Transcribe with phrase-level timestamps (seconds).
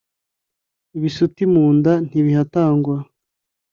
[0.97, 2.95] ibisuti munda ntibihatangwa